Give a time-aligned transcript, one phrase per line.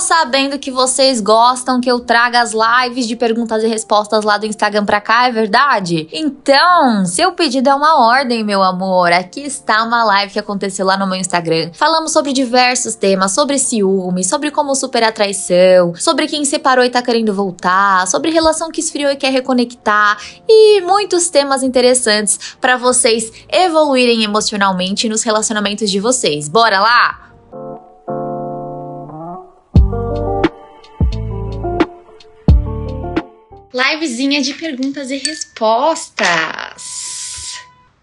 [0.00, 4.46] Sabendo que vocês gostam que eu traga as lives de perguntas e respostas lá do
[4.46, 6.08] Instagram pra cá, é verdade?
[6.12, 9.12] Então, seu pedido é uma ordem, meu amor.
[9.12, 11.70] Aqui está uma live que aconteceu lá no meu Instagram.
[11.72, 16.90] Falamos sobre diversos temas, sobre ciúme, sobre como superar a traição, sobre quem separou e
[16.90, 20.18] tá querendo voltar, sobre relação que esfriou e quer reconectar
[20.48, 26.48] e muitos temas interessantes para vocês evoluírem emocionalmente nos relacionamentos de vocês.
[26.48, 27.31] Bora lá?
[33.72, 36.82] Livezinha de perguntas e respostas.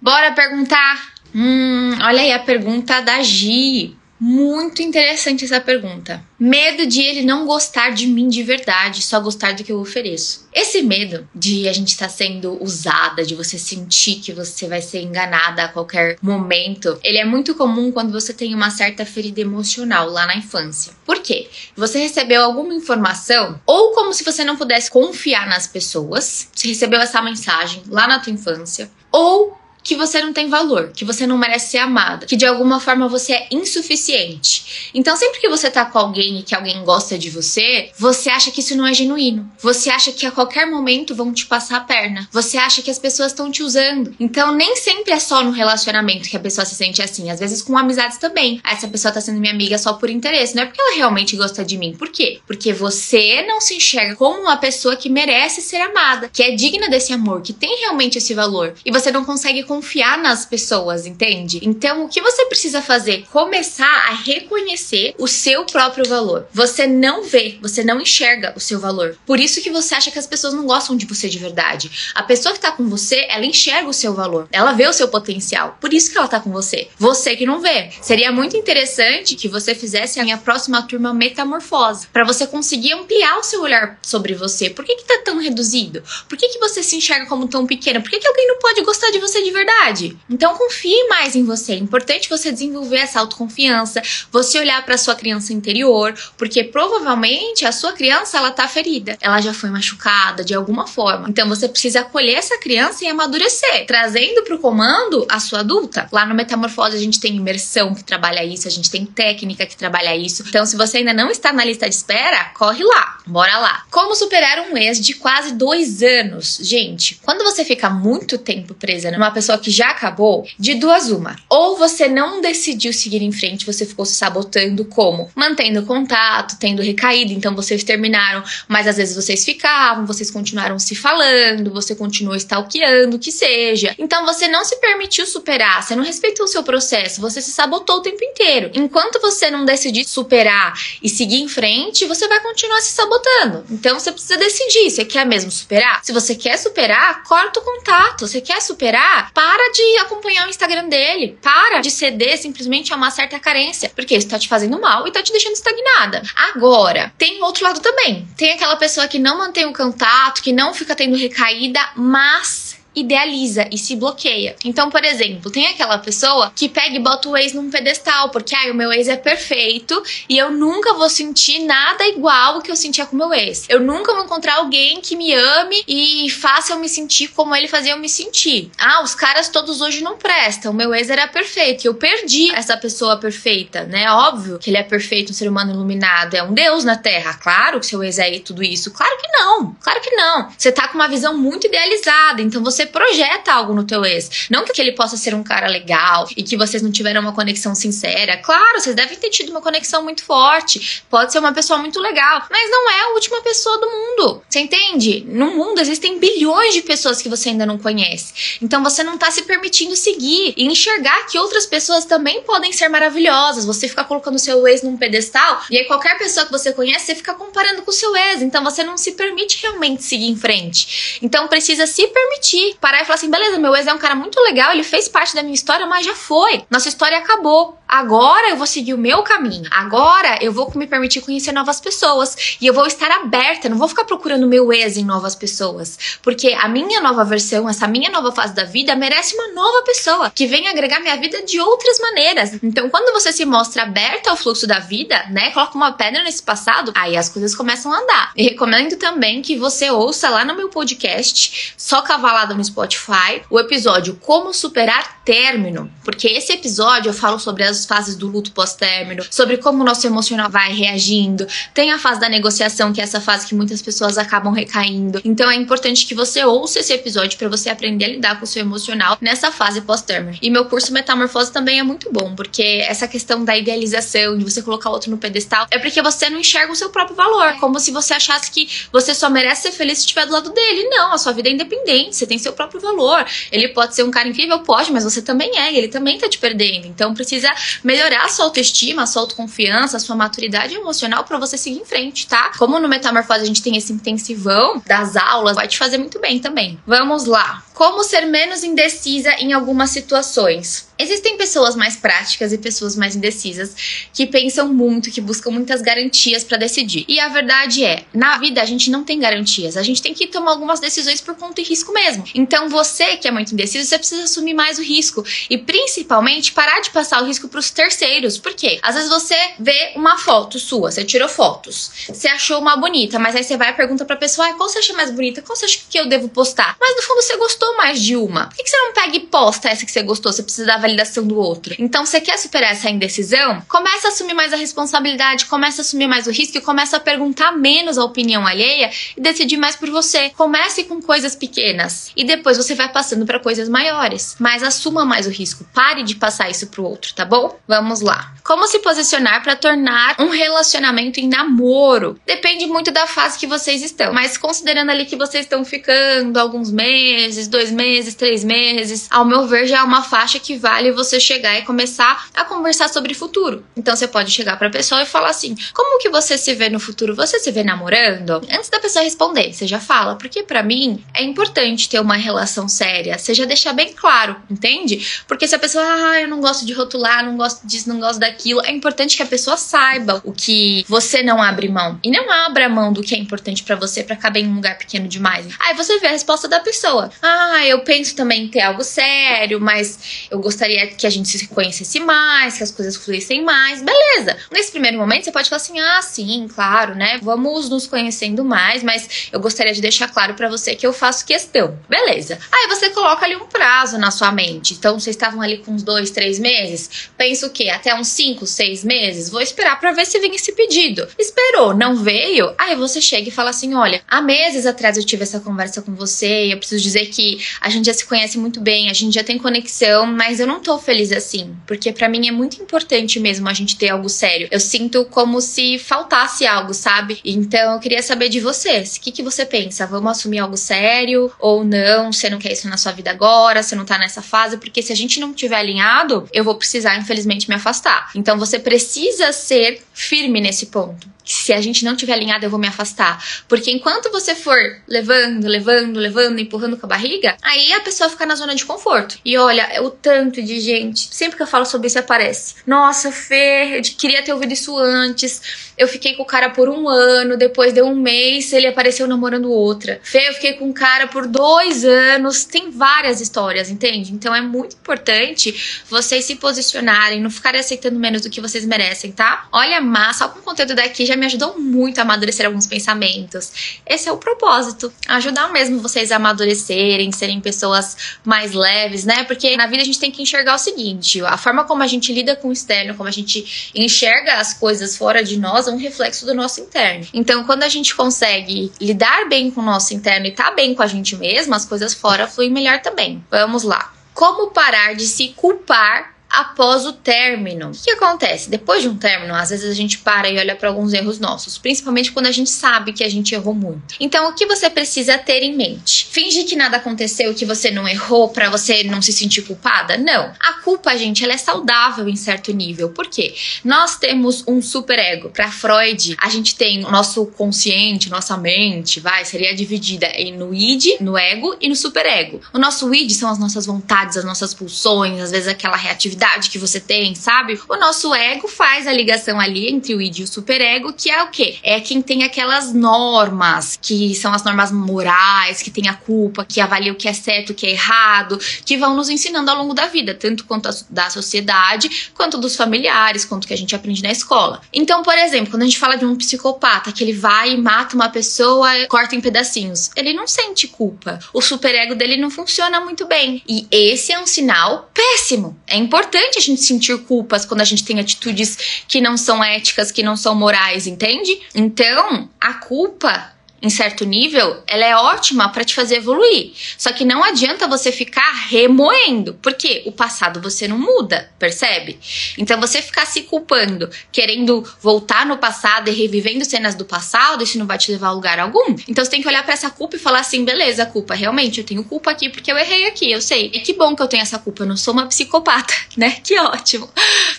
[0.01, 1.13] Bora perguntar?
[1.35, 3.98] Hum, olha aí a pergunta da Gi.
[4.19, 6.21] Muito interessante essa pergunta.
[6.37, 10.47] Medo de ele não gostar de mim de verdade, só gostar do que eu ofereço.
[10.53, 14.81] Esse medo de a gente estar tá sendo usada, de você sentir que você vai
[14.81, 19.39] ser enganada a qualquer momento, ele é muito comum quando você tem uma certa ferida
[19.39, 20.93] emocional lá na infância.
[21.05, 21.49] Por quê?
[21.75, 26.99] Você recebeu alguma informação, ou como se você não pudesse confiar nas pessoas, você recebeu
[26.99, 29.58] essa mensagem lá na tua infância, ou
[29.89, 33.07] que você não tem valor, que você não merece ser amada, que de alguma forma
[33.07, 34.91] você é insuficiente.
[34.93, 38.51] Então, sempre que você tá com alguém e que alguém gosta de você, você acha
[38.51, 39.51] que isso não é genuíno.
[39.59, 42.29] Você acha que a qualquer momento vão te passar a perna.
[42.31, 44.13] Você acha que as pessoas estão te usando.
[44.19, 47.31] Então, nem sempre é só no relacionamento que a pessoa se sente assim.
[47.31, 48.61] Às vezes com amizades também.
[48.63, 50.55] Essa pessoa tá sendo minha amiga só por interesse.
[50.55, 51.95] Não é porque ela realmente gosta de mim.
[51.97, 52.39] Por quê?
[52.45, 56.89] Porque você não se enxerga como uma pessoa que merece ser amada, que é digna
[56.89, 58.75] desse amor, que tem realmente esse valor.
[58.85, 61.61] E você não consegue confiar nas pessoas, entende?
[61.63, 63.25] Então, o que você precisa fazer?
[63.31, 66.45] Começar a reconhecer o seu próprio valor.
[66.53, 69.17] Você não vê, você não enxerga o seu valor.
[69.25, 72.11] Por isso que você acha que as pessoas não gostam de você de verdade.
[72.13, 74.49] A pessoa que tá com você, ela enxerga o seu valor.
[74.51, 75.77] Ela vê o seu potencial.
[75.79, 76.89] Por isso que ela tá com você.
[76.97, 77.89] Você que não vê.
[78.01, 83.37] Seria muito interessante que você fizesse a minha próxima turma metamorfose, para você conseguir ampliar
[83.37, 84.69] o seu olhar sobre você.
[84.69, 86.03] Por que que tá tão reduzido?
[86.27, 88.01] Por que que você se enxerga como tão pequena?
[88.01, 89.68] Por que que alguém não pode gostar de você de verdade?
[89.69, 90.17] Verdade.
[90.29, 91.73] Então confie mais em você.
[91.73, 97.71] É importante você desenvolver essa autoconfiança, você olhar para sua criança interior, porque provavelmente a
[97.71, 101.29] sua criança ela tá ferida, ela já foi machucada de alguma forma.
[101.29, 106.07] Então você precisa acolher essa criança e amadurecer, trazendo para o comando a sua adulta.
[106.11, 109.77] Lá no Metamorfose a gente tem imersão que trabalha isso, a gente tem técnica que
[109.77, 110.43] trabalha isso.
[110.47, 113.83] Então se você ainda não está na lista de espera, corre lá, bora lá.
[113.91, 116.57] Como superar um ex de quase dois anos?
[116.61, 121.09] Gente, quando você fica muito tempo presa numa pessoa pessoa que já acabou, de duas
[121.09, 121.35] uma.
[121.49, 125.29] Ou você não decidiu seguir em frente, você ficou se sabotando como?
[125.35, 130.95] Mantendo contato, tendo recaído, então vocês terminaram, mas às vezes vocês ficavam, vocês continuaram se
[130.95, 133.95] falando, você continuou stalkeando, o que seja.
[133.97, 137.97] Então você não se permitiu superar, você não respeitou o seu processo, você se sabotou
[137.97, 138.71] o tempo inteiro.
[138.75, 143.65] Enquanto você não decidir superar e seguir em frente, você vai continuar se sabotando.
[143.71, 146.03] Então você precisa decidir, você quer mesmo superar?
[146.03, 148.27] Se você quer superar, corta o contato.
[148.27, 149.31] Você quer superar?
[149.39, 151.37] Para de acompanhar o Instagram dele.
[151.41, 153.89] Para de ceder simplesmente a uma certa carência.
[153.95, 156.21] Porque isso tá te fazendo mal e tá te deixando estagnada.
[156.35, 158.27] Agora, tem outro lado também.
[158.35, 163.67] Tem aquela pessoa que não mantém o contato, que não fica tendo recaída, mas idealiza
[163.71, 164.55] e se bloqueia.
[164.63, 168.55] Então, por exemplo, tem aquela pessoa que pega e bota o ex num pedestal, porque
[168.55, 172.71] ah, o meu ex é perfeito e eu nunca vou sentir nada igual o que
[172.71, 173.65] eu sentia com o meu ex.
[173.69, 177.67] Eu nunca vou encontrar alguém que me ame e faça eu me sentir como ele
[177.67, 178.71] fazia eu me sentir.
[178.77, 180.71] Ah, os caras todos hoje não prestam.
[180.71, 181.85] O meu ex era perfeito.
[181.85, 184.11] Eu perdi essa pessoa perfeita, né?
[184.11, 187.33] Óbvio que ele é perfeito, um ser humano iluminado, é um deus na Terra.
[187.35, 188.91] Claro que seu ex é tudo isso.
[188.91, 189.75] Claro que não.
[189.81, 190.49] Claro que não.
[190.57, 194.47] Você tá com uma visão muito idealizada, então você projeta algo no teu ex.
[194.49, 197.75] Não que ele possa ser um cara legal e que vocês não tiveram uma conexão
[197.75, 198.37] sincera.
[198.37, 201.03] Claro, vocês devem ter tido uma conexão muito forte.
[201.09, 204.43] Pode ser uma pessoa muito legal, mas não é a última pessoa do mundo.
[204.47, 205.25] Você entende?
[205.27, 208.57] No mundo existem bilhões de pessoas que você ainda não conhece.
[208.61, 212.87] Então você não tá se permitindo seguir e enxergar que outras pessoas também podem ser
[212.89, 213.65] maravilhosas.
[213.65, 217.15] Você fica colocando seu ex num pedestal e aí qualquer pessoa que você conhece, você
[217.15, 218.41] fica comparando com o seu ex.
[218.41, 221.19] Então você não se permite realmente seguir em frente.
[221.21, 224.39] Então precisa se permitir parar e falar assim: beleza, meu ex é um cara muito
[224.41, 226.63] legal, ele fez parte da minha história, mas já foi.
[226.69, 227.78] Nossa história acabou.
[227.89, 229.67] Agora eu vou seguir o meu caminho.
[229.71, 232.57] Agora eu vou me permitir conhecer novas pessoas.
[232.61, 235.97] E eu vou estar aberta, não vou ficar procurando meu ex em novas pessoas.
[236.21, 240.29] Porque a minha nova versão, essa minha nova fase da vida, merece uma nova pessoa
[240.29, 242.59] que venha agregar minha vida de outras maneiras.
[242.61, 245.49] Então, quando você se mostra aberta ao fluxo da vida, né?
[245.49, 248.31] Coloca uma pedra nesse passado, aí as coisas começam a andar.
[248.35, 253.59] E recomendo também que você ouça lá no meu podcast, só cavalada no Spotify, o
[253.59, 259.23] episódio Como Superar pós-término, porque esse episódio eu falo sobre as fases do luto pós-término,
[259.29, 261.47] sobre como o nosso emocional vai reagindo.
[261.71, 265.21] Tem a fase da negociação, que é essa fase que muitas pessoas acabam recaindo.
[265.23, 268.47] Então é importante que você ouça esse episódio para você aprender a lidar com o
[268.47, 270.35] seu emocional nessa fase pós-término.
[270.41, 274.63] E meu curso Metamorfose também é muito bom, porque essa questão da idealização, de você
[274.63, 277.53] colocar o outro no pedestal, é porque você não enxerga o seu próprio valor.
[277.59, 280.89] Como se você achasse que você só merece ser feliz se estiver do lado dele.
[280.89, 283.23] Não, a sua vida é independente, você tem seu próprio valor.
[283.51, 286.37] Ele pode ser um cara incrível, pode, mas você também é, ele também tá te
[286.37, 286.87] perdendo.
[286.87, 291.57] Então precisa melhorar a sua autoestima, a sua autoconfiança, a sua maturidade emocional para você
[291.57, 292.51] seguir em frente, tá?
[292.57, 296.39] Como no Metamorfose a gente tem esse intensivão das aulas, vai te fazer muito bem
[296.39, 296.79] também.
[296.85, 297.63] Vamos lá.
[297.79, 300.89] Como ser menos indecisa em algumas situações?
[300.99, 303.73] Existem pessoas mais práticas e pessoas mais indecisas
[304.13, 307.05] que pensam muito, que buscam muitas garantias para decidir.
[307.07, 310.27] E a verdade é, na vida a gente não tem garantias, a gente tem que
[310.27, 312.25] tomar algumas decisões por conta e risco mesmo.
[312.35, 315.08] Então você que é muito indeciso, você precisa assumir mais o risco
[315.49, 318.37] e principalmente parar de passar o risco para os terceiros.
[318.37, 318.79] Por quê?
[318.81, 323.35] Às vezes você vê uma foto sua, você tirou fotos, você achou uma bonita, mas
[323.35, 325.41] aí você vai e pergunta para a pessoa, ah, qual você acha mais bonita?
[325.41, 326.75] Qual você acha que eu devo postar?
[326.79, 328.47] Mas no fundo você gostou mais de uma.
[328.47, 330.31] Por que você não pega e posta essa que você gostou?
[330.31, 331.75] Você precisa dar validação do outro.
[331.79, 333.61] Então, você quer superar essa indecisão?
[333.67, 336.99] Começa a assumir mais a responsabilidade, começa a assumir mais o risco e começa a
[336.99, 340.29] perguntar menos a opinião alheia e decidir mais por você.
[340.31, 344.35] Comece com coisas pequenas e depois você vai passando para coisas maiores.
[344.39, 345.63] Mas assuma mais o risco.
[345.73, 347.57] Pare de passar isso pro outro, tá bom?
[347.67, 348.33] Vamos lá.
[348.43, 352.19] Como se posicionar para tornar um relacionamento em namoro?
[352.25, 356.71] Depende muito da fase que vocês estão, mas considerando ali que vocês estão ficando alguns
[356.71, 361.19] meses, dois meses, três meses, ao meu ver já é uma faixa que vale você
[361.19, 363.63] chegar e começar a conversar sobre futuro.
[363.77, 366.69] Então você pode chegar para a pessoa e falar assim: "Como que você se vê
[366.69, 367.15] no futuro?
[367.15, 371.23] Você se vê namorando?" Antes da pessoa responder, você já fala, porque para mim é
[371.23, 373.17] importante ter uma relação séria.
[373.17, 374.78] Você já deixa bem claro, entende?
[375.27, 378.19] Porque se a pessoa, ah, eu não gosto de rotular, não gosto disso, não gosto
[378.19, 381.99] daquilo, é importante que a pessoa saiba o que você não abre mão.
[382.03, 384.77] E não abra mão do que é importante para você para caber em um lugar
[384.77, 385.47] pequeno demais.
[385.59, 387.11] Aí você vê a resposta da pessoa.
[387.21, 391.47] Ah, eu penso também em ter algo sério, mas eu gostaria que a gente se
[391.47, 393.81] conhecesse mais, que as coisas fluíssem mais.
[393.81, 394.37] Beleza.
[394.51, 397.19] Nesse primeiro momento você pode falar assim: "Ah, sim, claro, né?
[397.21, 401.25] Vamos nos conhecendo mais, mas eu gostaria de deixar claro para você que eu faço
[401.25, 402.39] questão." Beleza.
[402.51, 404.68] Aí você coloca ali um prazo na sua mente.
[404.73, 407.09] Então vocês estavam ali com uns dois, três meses.
[407.17, 407.69] Pensa o quê?
[407.69, 409.29] Até uns cinco, seis meses?
[409.29, 411.07] Vou esperar para ver se vem esse pedido.
[411.17, 412.53] Esperou, não veio?
[412.57, 415.93] Aí você chega e fala assim: "Olha, há meses atrás eu tive essa conversa com
[415.95, 419.13] você e eu preciso dizer que a gente já se conhece muito bem, a gente
[419.13, 423.19] já tem conexão, mas eu não tô feliz assim, porque para mim é muito importante
[423.19, 424.47] mesmo a gente ter algo sério.
[424.51, 427.19] Eu sinto como se faltasse algo, sabe?
[427.23, 428.95] Então eu queria saber de vocês.
[428.95, 429.85] O que, que você pensa?
[429.85, 432.11] Vamos assumir algo sério ou não?
[432.11, 433.63] Você não quer isso na sua vida agora?
[433.63, 434.57] Você não tá nessa fase?
[434.59, 438.11] Porque se a gente não tiver alinhado, eu vou precisar, infelizmente, me afastar.
[438.15, 442.59] Então você precisa ser firme nesse ponto se a gente não tiver alinhado, eu vou
[442.59, 443.23] me afastar.
[443.47, 444.57] Porque enquanto você for
[444.87, 449.19] levando, levando, levando, empurrando com a barriga, aí a pessoa fica na zona de conforto.
[449.23, 452.55] E olha, é o tanto de gente, sempre que eu falo sobre isso aparece.
[452.65, 455.68] Nossa, Fê, eu queria ter ouvido isso antes.
[455.79, 459.49] Eu fiquei com o cara por um ano, depois deu um mês, ele apareceu namorando
[459.49, 460.01] outra.
[460.03, 462.43] Fê, eu fiquei com o cara por dois anos.
[462.43, 464.11] Tem várias histórias, entende?
[464.13, 469.13] Então é muito importante vocês se posicionarem, não ficarem aceitando menos do que vocês merecem,
[469.13, 469.47] tá?
[469.53, 473.79] Olha, massa, com o conteúdo daqui já me ajudou muito a amadurecer alguns pensamentos.
[473.85, 477.95] Esse é o propósito, ajudar mesmo vocês a amadurecerem, serem pessoas
[478.25, 479.23] mais leves, né?
[479.23, 482.11] Porque na vida a gente tem que enxergar o seguinte: a forma como a gente
[482.11, 486.25] lida com o externo, como a gente enxerga as coisas fora de nós, um reflexo
[486.25, 487.07] do nosso interno.
[487.13, 490.83] Então, quando a gente consegue lidar bem com o nosso interno e tá bem com
[490.83, 493.23] a gente mesma, as coisas fora fluem melhor também.
[493.29, 493.93] Vamos lá.
[494.13, 497.71] Como parar de se culpar após o término.
[497.71, 498.49] O que, acontece?
[498.49, 501.57] Depois de um término, às vezes a gente para e olha para alguns erros nossos,
[501.57, 503.95] principalmente quando a gente sabe que a gente errou muito.
[503.99, 506.05] Então, o que você precisa ter em mente?
[506.11, 509.97] Finge que nada aconteceu, que você não errou para você não se sentir culpada?
[509.97, 510.31] Não.
[510.39, 512.89] A culpa, gente, ela é saudável em certo nível.
[512.89, 513.33] Por quê?
[513.63, 515.29] Nós temos um superego.
[515.29, 520.07] Para Freud, a gente tem o nosso consciente, nossa mente, vai, seria dividida
[520.37, 522.41] no id, no ego e no superego.
[522.53, 526.18] O nosso id são as nossas vontades, as nossas pulsões, às vezes aquela reatividade
[526.49, 527.59] que você tem, sabe?
[527.67, 531.23] O nosso ego faz a ligação ali entre o id e o superego, que é
[531.23, 531.57] o quê?
[531.63, 536.59] É quem tem aquelas normas, que são as normas morais, que tem a culpa, que
[536.61, 539.73] avalia o que é certo, o que é errado, que vão nos ensinando ao longo
[539.73, 544.11] da vida, tanto quanto da sociedade, quanto dos familiares, quanto que a gente aprende na
[544.11, 544.61] escola.
[544.73, 547.95] Então, por exemplo, quando a gente fala de um psicopata que ele vai e mata
[547.95, 551.19] uma pessoa, corta em pedacinhos, ele não sente culpa.
[551.33, 553.41] O superego dele não funciona muito bem.
[553.47, 555.57] E esse é um sinal péssimo.
[555.65, 559.91] É importante a gente sentir culpas quando a gente tem atitudes que não são éticas,
[559.91, 561.39] que não são morais, entende?
[561.53, 566.51] Então, a culpa em certo nível, ela é ótima para te fazer evoluir.
[566.77, 571.99] Só que não adianta você ficar remoendo, porque o passado você não muda, percebe?
[572.37, 577.57] Então você ficar se culpando, querendo voltar no passado e revivendo cenas do passado, isso
[577.57, 578.75] não vai te levar a lugar algum.
[578.87, 581.65] Então você tem que olhar para essa culpa e falar assim: beleza, culpa, realmente eu
[581.65, 583.51] tenho culpa aqui porque eu errei aqui, eu sei.
[583.53, 586.17] E que bom que eu tenho essa culpa, eu não sou uma psicopata, né?
[586.23, 586.89] Que ótimo.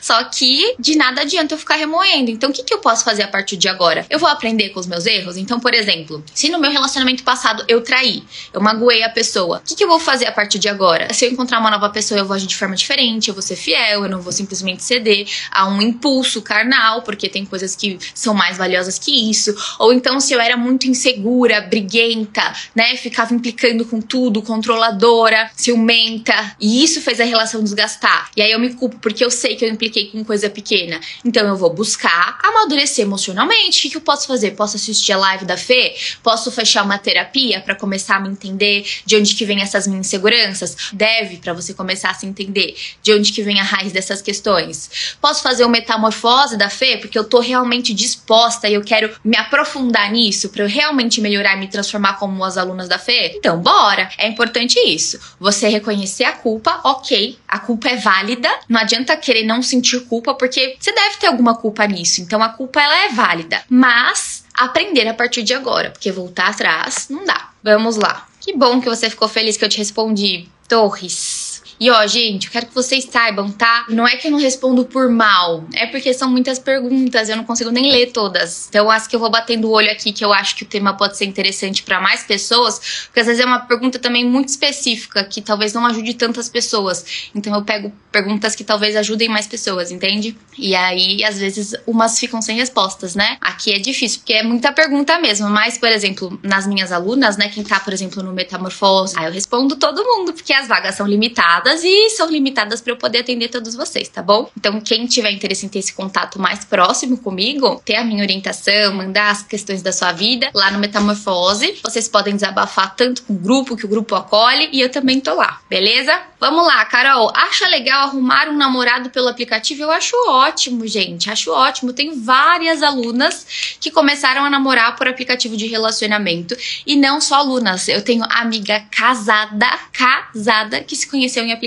[0.01, 2.31] Só que de nada adianta eu ficar remoendo.
[2.31, 4.07] Então o que, que eu posso fazer a partir de agora?
[4.11, 5.37] Eu vou aprender com os meus erros?
[5.37, 9.59] Então, por exemplo, exemplo, se no meu relacionamento passado eu traí, eu magoei a pessoa,
[9.59, 11.13] o que, que eu vou fazer a partir de agora?
[11.13, 13.57] Se eu encontrar uma nova pessoa, eu vou agir de forma diferente, eu vou ser
[13.57, 18.35] fiel, eu não vou simplesmente ceder a um impulso carnal, porque tem coisas que são
[18.35, 19.55] mais valiosas que isso.
[19.79, 26.57] Ou então, se eu era muito insegura, briguenta, né, ficava implicando com tudo, controladora, ciumenta,
[26.61, 28.31] e isso fez a relação desgastar.
[28.37, 31.01] E aí eu me culpo porque eu sei que eu impliquei com coisa pequena.
[31.25, 33.79] Então eu vou buscar amadurecer emocionalmente.
[33.79, 34.53] O que, que eu posso fazer?
[34.53, 35.95] Posso assistir a live da Fê?
[36.23, 40.07] Posso fechar uma terapia para começar a me entender de onde que vem essas minhas
[40.07, 40.77] inseguranças?
[40.93, 45.17] Deve para você começar a se entender de onde que vem a raiz dessas questões.
[45.21, 49.37] Posso fazer uma metamorfose da fé porque eu tô realmente disposta e eu quero me
[49.37, 53.33] aprofundar nisso para eu realmente melhorar e me transformar como as alunas da fé?
[53.35, 54.11] Então, bora.
[54.19, 55.19] É importante isso.
[55.39, 58.49] Você reconhecer a culpa, OK, a culpa é válida.
[58.69, 62.21] Não adianta querer não sentir culpa porque você deve ter alguma culpa nisso.
[62.21, 63.63] Então a culpa ela é válida.
[63.69, 67.51] Mas aprender a partir de agora, porque voltar atrás não dá.
[67.63, 68.27] Vamos lá.
[68.41, 71.50] Que bom que você ficou feliz que eu te respondi, Torres.
[71.81, 73.87] E ó, gente, eu quero que vocês saibam, tá?
[73.89, 77.45] Não é que eu não respondo por mal, é porque são muitas perguntas, eu não
[77.45, 78.69] consigo nem ler todas.
[78.69, 80.93] Então, as que eu vou batendo o olho aqui, que eu acho que o tema
[80.93, 85.25] pode ser interessante para mais pessoas, porque às vezes é uma pergunta também muito específica,
[85.25, 87.31] que talvez não ajude tantas pessoas.
[87.35, 90.37] Então, eu pego perguntas que talvez ajudem mais pessoas, entende?
[90.59, 93.39] E aí, às vezes, umas ficam sem respostas, né?
[93.41, 95.49] Aqui é difícil, porque é muita pergunta mesmo.
[95.49, 99.33] Mas, por exemplo, nas minhas alunas, né, quem tá, por exemplo, no Metamorfose, aí eu
[99.33, 103.19] respondo todo mundo, porque as vagas são limitadas limitadas e são limitadas para eu poder
[103.19, 104.51] atender todos vocês, tá bom?
[104.57, 108.95] Então, quem tiver interesse em ter esse contato mais próximo comigo, ter a minha orientação,
[108.95, 113.37] mandar as questões da sua vida lá no Metamorfose, vocês podem desabafar tanto com o
[113.37, 116.13] grupo, que o grupo acolhe, e eu também tô lá, beleza?
[116.41, 117.31] Vamos lá, Carol.
[117.35, 119.83] Acha legal arrumar um namorado pelo aplicativo?
[119.83, 121.29] Eu acho ótimo, gente.
[121.29, 121.93] Acho ótimo.
[121.93, 126.57] Tenho várias alunas que começaram a namorar por aplicativo de relacionamento.
[126.87, 127.89] E não só alunas.
[127.89, 131.60] Eu tenho amiga casada, casada, que se conheceu em aplicativo.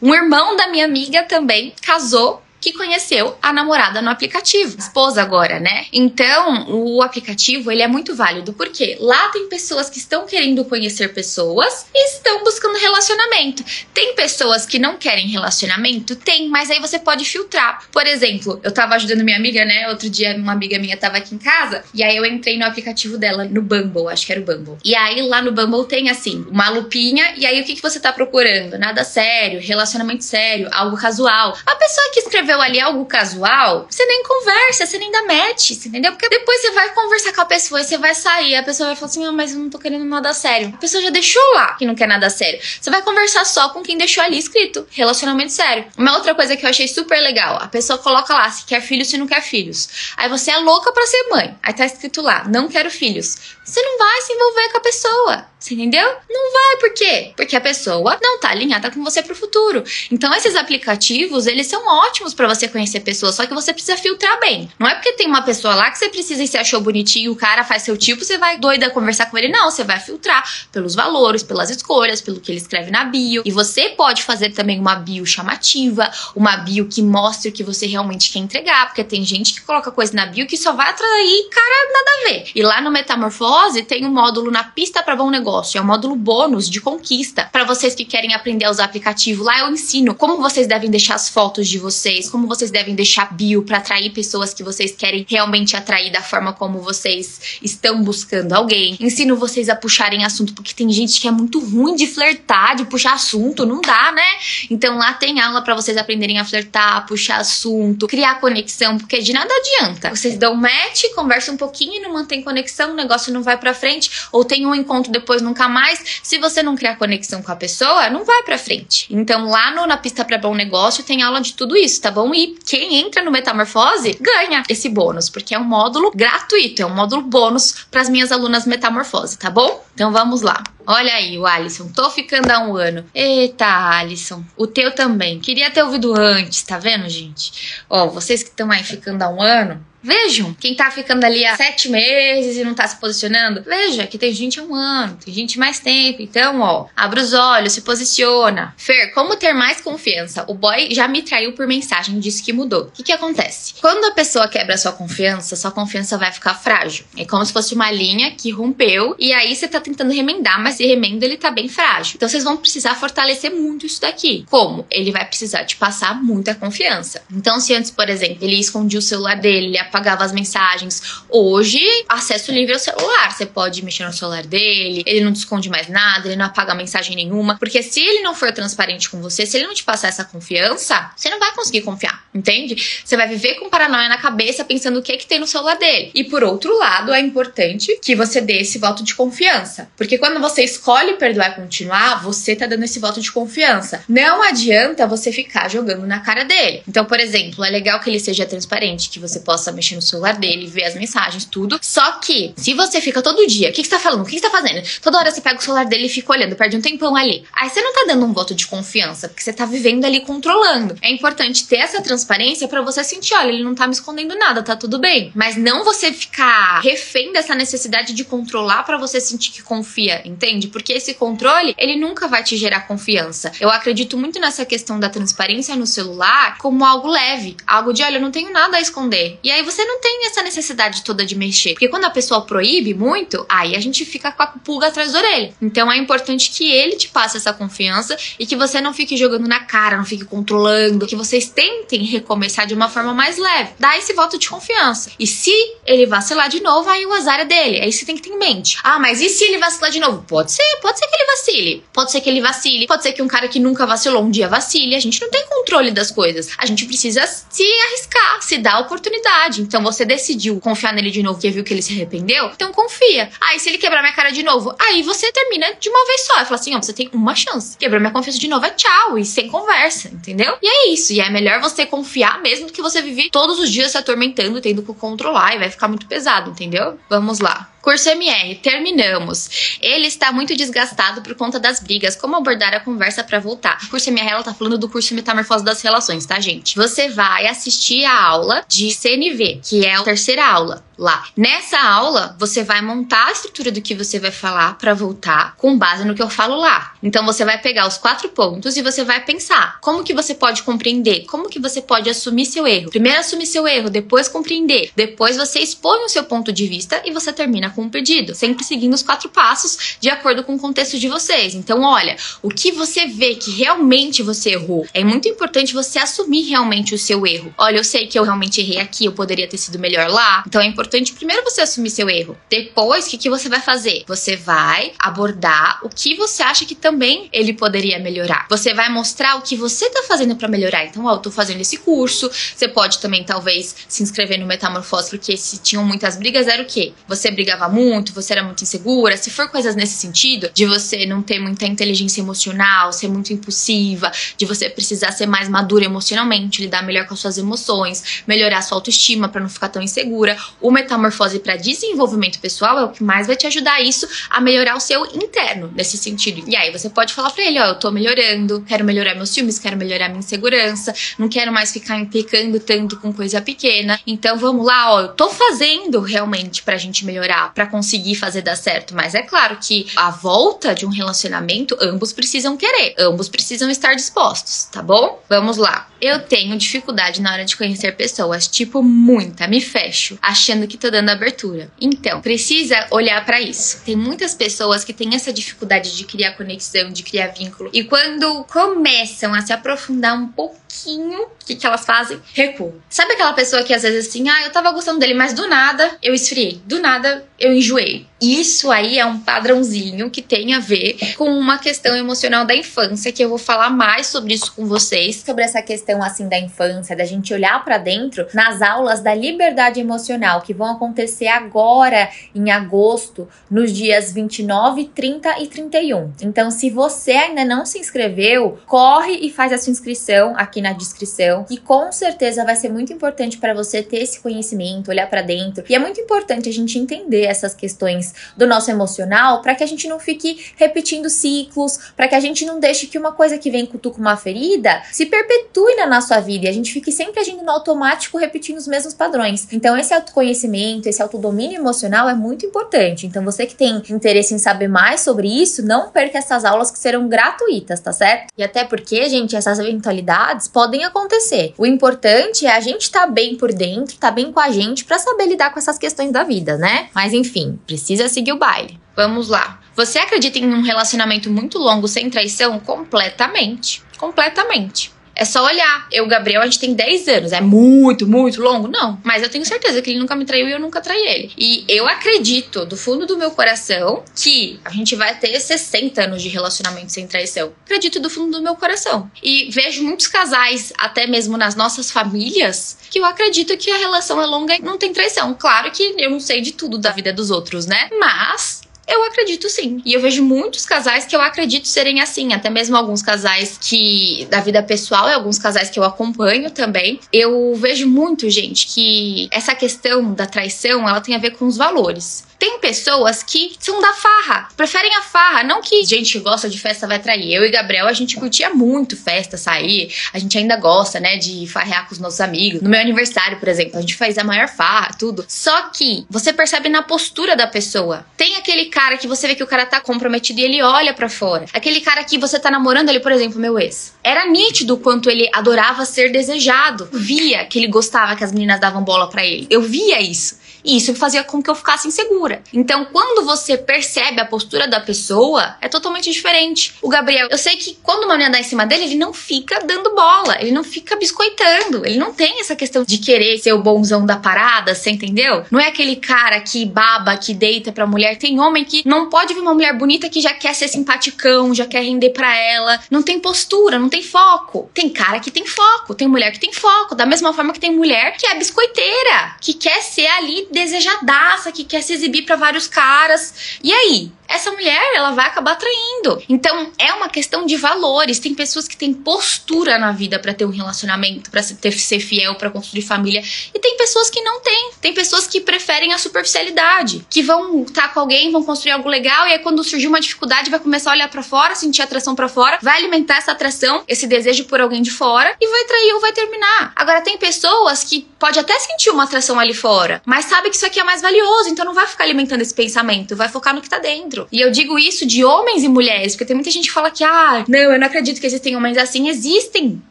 [0.00, 5.58] Um irmão da minha amiga também casou que conheceu a namorada no aplicativo, esposa agora,
[5.58, 5.86] né?
[5.92, 11.12] Então, o aplicativo ele é muito válido porque lá tem pessoas que estão querendo conhecer
[11.12, 13.64] pessoas e estão buscando relacionamento.
[13.92, 17.84] Tem pessoas que não querem relacionamento, tem, mas aí você pode filtrar.
[17.90, 19.88] Por exemplo, eu tava ajudando minha amiga, né?
[19.88, 23.18] Outro dia uma amiga minha tava aqui em casa e aí eu entrei no aplicativo
[23.18, 24.76] dela no Bumble, acho que era o Bumble.
[24.84, 27.98] E aí lá no Bumble tem assim, uma lupinha e aí o que que você
[27.98, 28.78] tá procurando?
[28.78, 31.56] Nada sério, relacionamento sério, algo casual.
[31.66, 35.70] A pessoa que escreveu escreveu ali algo casual, você nem conversa, você nem dá match,
[35.70, 36.12] entendeu?
[36.12, 38.96] Porque depois você vai conversar com a pessoa e você vai sair, a pessoa vai
[38.96, 40.72] falar assim: ah, mas eu não tô querendo nada sério.
[40.74, 42.60] A pessoa já deixou lá que não quer nada sério.
[42.80, 45.86] Você vai conversar só com quem deixou ali escrito: relacionamento sério.
[45.96, 49.08] Uma outra coisa que eu achei super legal: a pessoa coloca lá se quer filhos,
[49.08, 50.12] se não quer filhos.
[50.16, 51.56] Aí você é louca para ser mãe.
[51.62, 53.36] Aí tá escrito lá: não quero filhos.
[53.64, 55.46] Você não vai se envolver com a pessoa.
[55.62, 56.04] Você entendeu?
[56.28, 57.32] Não vai, por quê?
[57.36, 59.84] Porque a pessoa não tá alinhada com você pro futuro.
[60.10, 64.38] Então, esses aplicativos, eles são ótimos para você conhecer pessoas, só que você precisa filtrar
[64.40, 64.68] bem.
[64.78, 67.36] Não é porque tem uma pessoa lá que você precisa e você achou bonitinho, o
[67.36, 69.48] cara faz seu tipo, você vai doida conversar com ele.
[69.48, 73.42] Não, você vai filtrar pelos valores, pelas escolhas, pelo que ele escreve na bio.
[73.44, 77.86] E você pode fazer também uma bio chamativa, uma bio que mostre o que você
[77.86, 81.48] realmente quer entregar, porque tem gente que coloca coisa na bio que só vai atrair
[81.50, 82.50] cara nada a ver.
[82.54, 86.16] E lá no Metamorfose tem um módulo na pista para bom negócio, é um módulo
[86.16, 89.44] bônus de conquista para vocês que querem aprender a usar aplicativo.
[89.44, 93.32] Lá eu ensino como vocês devem deixar as fotos de vocês, como vocês devem deixar
[93.32, 98.54] bio para atrair pessoas que vocês querem realmente atrair da forma como vocês estão buscando
[98.54, 98.96] alguém.
[98.98, 102.86] Ensino vocês a puxarem assunto, porque tem gente que é muito ruim de flertar, de
[102.86, 104.24] puxar assunto, não dá, né?
[104.70, 109.32] Então lá tem aula para vocês aprenderem a flertar, puxar assunto, criar conexão, porque de
[109.32, 110.10] nada adianta.
[110.10, 113.74] Vocês dão match, conversam um pouquinho e não mantém conexão, o negócio não vai para
[113.74, 116.20] frente, ou tem um encontro depois nunca mais.
[116.22, 119.06] Se você não criar conexão com a pessoa, não vai para frente.
[119.10, 122.32] Então lá no, na pista para bom negócio tem aula de tudo isso, tá bom?
[122.34, 126.94] E quem entra no Metamorfose ganha esse bônus, porque é um módulo gratuito, é um
[126.94, 129.84] módulo bônus para as minhas alunas Metamorfose, tá bom?
[129.94, 130.62] Então vamos lá.
[130.86, 133.04] Olha aí o Alisson, tô ficando há um ano.
[133.14, 135.40] Eita, Alisson, o teu também.
[135.40, 137.82] Queria ter ouvido antes, tá vendo, gente?
[137.88, 141.56] Ó, vocês que estão aí ficando há um ano, Vejam, quem tá ficando ali há
[141.56, 145.32] sete meses e não tá se posicionando, veja que tem gente há um ano, tem
[145.32, 146.20] gente mais tempo.
[146.20, 148.74] Então, ó, abre os olhos, se posiciona.
[148.76, 150.44] Fer, como ter mais confiança?
[150.48, 152.84] O boy já me traiu por mensagem, disse que mudou.
[152.84, 153.74] O que que acontece?
[153.80, 157.04] Quando a pessoa quebra sua confiança, sua confiança vai ficar frágil.
[157.16, 160.71] É como se fosse uma linha que rompeu e aí você tá tentando remendar, mas
[160.72, 162.14] esse remendo ele tá bem frágil.
[162.16, 164.44] Então vocês vão precisar fortalecer muito isso daqui.
[164.50, 164.86] Como?
[164.90, 167.22] Ele vai precisar te passar muita confiança.
[167.32, 171.02] Então, se antes, por exemplo, ele escondia o celular dele, ele apagava as mensagens.
[171.28, 173.32] Hoje, acesso livre ao celular.
[173.32, 176.74] Você pode mexer no celular dele, ele não te esconde mais nada, ele não apaga
[176.74, 177.56] mensagem nenhuma.
[177.58, 181.10] Porque se ele não for transparente com você, se ele não te passar essa confiança,
[181.16, 183.02] você não vai conseguir confiar, entende?
[183.04, 185.76] Você vai viver com paranoia na cabeça pensando o que, é que tem no celular
[185.76, 186.10] dele.
[186.14, 189.88] E por outro lado, é importante que você dê esse voto de confiança.
[189.96, 194.04] Porque quando você escolhe perdoar e continuar, você tá dando esse voto de confiança.
[194.08, 196.82] Não adianta você ficar jogando na cara dele.
[196.86, 200.34] Então, por exemplo, é legal que ele seja transparente, que você possa mexer no celular
[200.34, 201.78] dele, ver as mensagens, tudo.
[201.82, 204.22] Só que, se você fica todo dia, o que, que você tá falando?
[204.22, 204.82] O que, que você tá fazendo?
[205.00, 207.44] Toda hora você pega o celular dele e fica olhando, perde um tempão ali.
[207.52, 210.96] Aí você não tá dando um voto de confiança, porque você tá vivendo ali controlando.
[211.02, 214.62] É importante ter essa transparência para você sentir, olha, ele não tá me escondendo nada,
[214.62, 215.32] tá tudo bem.
[215.34, 220.51] Mas não você ficar refém dessa necessidade de controlar para você sentir que confia, entende?
[220.68, 223.52] Porque esse controle, ele nunca vai te gerar confiança.
[223.60, 228.16] Eu acredito muito nessa questão da transparência no celular como algo leve, algo de, olha,
[228.16, 229.38] eu não tenho nada a esconder.
[229.42, 231.72] E aí você não tem essa necessidade toda de mexer.
[231.72, 235.18] Porque quando a pessoa proíbe muito, aí a gente fica com a pulga atrás da
[235.18, 235.54] orelha.
[235.60, 239.48] Então é importante que ele te passe essa confiança e que você não fique jogando
[239.48, 243.70] na cara, não fique controlando, que vocês tentem recomeçar de uma forma mais leve.
[243.78, 245.10] Dá esse voto de confiança.
[245.18, 245.52] E se
[245.86, 247.80] ele vacilar de novo, aí o azar é dele.
[247.80, 248.78] Aí você tem que ter em mente.
[248.82, 250.24] Ah, mas e se ele vacilar de novo?
[250.26, 251.84] Pode ser, pode ser que ele vacile.
[251.92, 252.86] Pode ser que ele vacile.
[252.86, 254.94] Pode ser que um cara que nunca vacilou um dia vacile.
[254.94, 256.50] A gente não tem controle das coisas.
[256.58, 259.62] A gente precisa se arriscar, se dar oportunidade.
[259.62, 263.30] Então você decidiu confiar nele de novo porque viu que ele se arrependeu, então confia.
[263.40, 266.40] Aí se ele quebrar minha cara de novo, aí você termina de uma vez só.
[266.40, 267.76] E fala assim: ó, você tem uma chance.
[267.76, 269.18] Quebrou minha confiança de novo, é tchau.
[269.18, 270.56] E sem conversa, entendeu?
[270.62, 271.12] E é isso.
[271.12, 274.60] E é melhor você confiar mesmo do que você viver todos os dias se atormentando,
[274.60, 275.54] tendo que controlar.
[275.54, 276.98] E vai ficar muito pesado, entendeu?
[277.08, 277.71] Vamos lá.
[277.82, 279.76] Curso MR, terminamos.
[279.82, 282.14] Ele está muito desgastado por conta das brigas.
[282.14, 283.76] Como abordar a conversa para voltar?
[283.82, 286.76] O curso MR, ela tá falando do curso Metamorfose das Relações, tá, gente?
[286.76, 291.24] Você vai assistir a aula de CNV, que é a terceira aula lá.
[291.36, 295.76] Nessa aula, você vai montar a estrutura do que você vai falar para voltar com
[295.76, 296.94] base no que eu falo lá.
[297.02, 300.62] Então você vai pegar os quatro pontos e você vai pensar como que você pode
[300.62, 302.90] compreender, como que você pode assumir seu erro.
[302.90, 307.10] Primeiro assumir seu erro, depois compreender, depois você expõe o seu ponto de vista e
[307.10, 310.98] você termina com um pedido, sempre seguindo os quatro passos de acordo com o contexto
[310.98, 311.54] de vocês.
[311.54, 314.86] Então, olha, o que você vê que realmente você errou.
[314.94, 317.52] É muito importante você assumir realmente o seu erro.
[317.58, 320.44] Olha, eu sei que eu realmente errei aqui, eu poderia ter sido melhor lá.
[320.46, 322.36] Então é importante importante primeiro você assumir seu erro.
[322.50, 324.04] Depois, o que, que você vai fazer?
[324.06, 328.46] Você vai abordar o que você acha que também ele poderia melhorar.
[328.50, 330.84] Você vai mostrar o que você tá fazendo para melhorar.
[330.84, 332.30] Então, ó, eu tô fazendo esse curso.
[332.30, 336.66] Você pode também, talvez, se inscrever no Metamorfose, porque se tinham muitas brigas, era o
[336.66, 336.92] quê?
[337.08, 339.16] Você brigava muito, você era muito insegura.
[339.16, 344.12] Se for coisas nesse sentido, de você não ter muita inteligência emocional, ser muito impulsiva,
[344.36, 348.76] de você precisar ser mais madura emocionalmente, lidar melhor com as suas emoções, melhorar sua
[348.76, 350.36] autoestima para não ficar tão insegura.
[350.60, 354.76] O metamorfose para desenvolvimento pessoal é o que mais vai te ajudar isso a melhorar
[354.76, 356.42] o seu interno nesse sentido.
[356.46, 359.58] E aí você pode falar para ele, ó, eu tô melhorando, quero melhorar meus filmes,
[359.58, 363.98] quero melhorar minha insegurança, não quero mais ficar implicando tanto com coisa pequena.
[364.06, 368.56] Então vamos lá, ó, eu tô fazendo realmente pra gente melhorar, para conseguir fazer dar
[368.56, 373.70] certo, mas é claro que a volta de um relacionamento ambos precisam querer, ambos precisam
[373.70, 375.22] estar dispostos, tá bom?
[375.28, 375.88] Vamos lá.
[376.00, 380.90] Eu tenho dificuldade na hora de conhecer pessoas, tipo muita, me fecho, achando que tô
[380.90, 381.70] dando abertura.
[381.80, 383.82] Então, precisa olhar para isso.
[383.84, 388.44] Tem muitas pessoas que têm essa dificuldade de criar conexão, de criar vínculo, e quando
[388.44, 392.20] começam a se aprofundar um pouco pouquinho, o que, que elas fazem?
[392.32, 392.74] Recuam.
[392.88, 395.98] Sabe aquela pessoa que às vezes assim, ah, eu tava gostando dele, mas do nada
[396.02, 398.06] eu esfriei, do nada eu enjoei.
[398.20, 403.12] Isso aí é um padrãozinho que tem a ver com uma questão emocional da infância,
[403.12, 406.96] que eu vou falar mais sobre isso com vocês, sobre essa questão assim da infância,
[406.96, 412.50] da gente olhar para dentro nas aulas da liberdade emocional que vão acontecer agora em
[412.50, 416.12] agosto, nos dias 29, 30 e 31.
[416.22, 420.72] Então, se você ainda não se inscreveu, corre e faz a sua inscrição aqui na
[420.72, 425.22] descrição, e com certeza vai ser muito importante para você ter esse conhecimento, olhar para
[425.22, 425.64] dentro.
[425.68, 429.66] E é muito importante a gente entender essas questões do nosso emocional para que a
[429.66, 433.50] gente não fique repetindo ciclos, para que a gente não deixe que uma coisa que
[433.50, 437.42] vem com uma ferida se perpetue na nossa vida e a gente fique sempre agindo
[437.42, 439.46] no automático, repetindo os mesmos padrões.
[439.52, 443.06] Então, esse autoconhecimento, esse autodomínio emocional é muito importante.
[443.06, 446.78] Então, você que tem interesse em saber mais sobre isso, não perca essas aulas que
[446.78, 448.32] serão gratuitas, tá certo?
[448.36, 451.54] E até porque, gente, essas eventualidades podem acontecer.
[451.56, 454.50] O importante é a gente estar tá bem por dentro, estar tá bem com a
[454.50, 456.88] gente para saber lidar com essas questões da vida, né?
[456.94, 458.78] Mas enfim, precisa seguir o baile.
[458.94, 459.60] Vamos lá.
[459.74, 462.60] Você acredita em um relacionamento muito longo sem traição?
[462.60, 463.82] Completamente.
[463.98, 464.92] Completamente.
[465.14, 465.86] É só olhar.
[465.90, 467.32] Eu, Gabriel, a gente tem 10 anos.
[467.32, 468.68] É muito, muito longo?
[468.68, 469.00] Não.
[469.04, 471.32] Mas eu tenho certeza que ele nunca me traiu e eu nunca traí ele.
[471.36, 476.22] E eu acredito, do fundo do meu coração, que a gente vai ter 60 anos
[476.22, 477.52] de relacionamento sem traição.
[477.64, 479.10] Acredito do fundo do meu coração.
[479.22, 484.20] E vejo muitos casais, até mesmo nas nossas famílias, que eu acredito que a relação
[484.20, 485.34] é longa e não tem traição.
[485.34, 487.88] Claro que eu não sei de tudo da vida dos outros, né?
[487.98, 489.80] Mas eu acredito sim.
[489.84, 494.26] E eu vejo muitos casais que eu acredito serem assim, até mesmo alguns casais que
[494.30, 497.00] da vida pessoal e alguns casais que eu acompanho também.
[497.12, 501.56] Eu vejo muito, gente, que essa questão da traição, ela tem a ver com os
[501.56, 502.24] valores.
[502.42, 506.58] Tem pessoas que são da farra, preferem a farra, não que gente que gosta de
[506.58, 507.32] festa vai trair.
[507.32, 511.46] Eu e Gabriel, a gente curtia muito festa, sair, a gente ainda gosta, né, de
[511.46, 512.60] farrear com os nossos amigos.
[512.60, 515.24] No meu aniversário, por exemplo, a gente faz a maior farra, tudo.
[515.28, 518.04] Só que você percebe na postura da pessoa.
[518.16, 521.08] Tem aquele cara que você vê que o cara tá comprometido e ele olha para
[521.08, 521.46] fora.
[521.52, 523.94] Aquele cara que você tá namorando ali, por exemplo, meu ex.
[524.02, 526.88] Era nítido quanto ele adorava ser desejado.
[526.92, 529.46] Via que ele gostava que as meninas davam bola para ele.
[529.48, 530.41] Eu via isso.
[530.64, 532.42] E isso fazia com que eu ficasse insegura.
[532.52, 536.74] Então, quando você percebe a postura da pessoa, é totalmente diferente.
[536.80, 539.60] O Gabriel, eu sei que quando uma menina dá em cima dele, ele não fica
[539.60, 543.62] dando bola, ele não fica biscoitando, ele não tem essa questão de querer ser o
[543.62, 545.44] bonzão da parada, você entendeu?
[545.50, 548.16] Não é aquele cara que baba, que deita pra mulher.
[548.16, 551.66] Tem homem que não pode ver uma mulher bonita que já quer ser simpaticão, já
[551.66, 552.80] quer render pra ela.
[552.90, 554.70] Não tem postura, não tem foco.
[554.74, 556.94] Tem cara que tem foco, tem mulher que tem foco.
[556.94, 561.64] Da mesma forma que tem mulher que é biscoiteira, que quer ser ali desejadaça, que
[561.64, 563.58] quer se exibir para vários caras.
[563.62, 564.12] E aí?
[564.32, 566.22] essa mulher ela vai acabar traindo.
[566.28, 568.18] Então é uma questão de valores.
[568.18, 572.50] Tem pessoas que têm postura na vida para ter um relacionamento, para ser fiel, para
[572.50, 573.22] construir família,
[573.54, 574.70] e tem pessoas que não têm.
[574.80, 578.88] Tem pessoas que preferem a superficialidade, que vão estar tá com alguém, vão construir algo
[578.88, 582.14] legal e aí quando surgir uma dificuldade vai começar a olhar para fora, sentir atração
[582.14, 585.92] para fora, vai alimentar essa atração, esse desejo por alguém de fora e vai trair
[585.94, 586.72] ou vai terminar.
[586.74, 590.66] Agora tem pessoas que pode até sentir uma atração ali fora, mas sabe que isso
[590.66, 593.68] aqui é mais valioso, então não vai ficar alimentando esse pensamento, vai focar no que
[593.68, 594.26] tá dentro.
[594.30, 597.04] E eu digo isso de homens e mulheres, porque tem muita gente que fala que,
[597.04, 599.08] ah, não, eu não acredito que existem homens assim.
[599.08, 599.82] Existem,